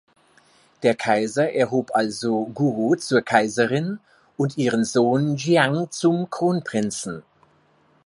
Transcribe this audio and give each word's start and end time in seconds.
Der 0.81 0.95
Kaiser 0.95 1.51
erhob 1.53 1.91
also 1.93 2.45
Guo 2.55 2.95
zur 2.95 3.21
Kaiserin 3.21 3.99
und 4.35 4.57
ihren 4.57 4.83
Sohn 4.83 5.35
Jiang 5.37 5.91
zum 5.91 6.27
Kronprinzen. 6.31 7.21